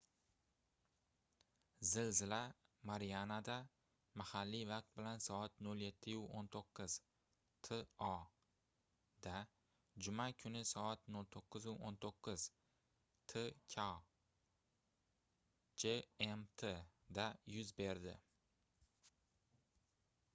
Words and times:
zilzila 1.89 2.37
marianada 2.91 3.57
mahalliy 4.21 4.61
vaqt 4.71 4.89
bilan 4.99 5.17
soat 5.27 5.53
07:19 5.67 6.95
to 7.67 7.79
da 9.27 9.35
juma 10.07 10.25
kuni 10.41 10.61
soat 10.73 10.99
09:19 11.19 12.49
tk 13.31 13.75
gmt 15.81 16.61
da 17.15 17.25
yuz 17.53 17.67
berdi 17.81 18.15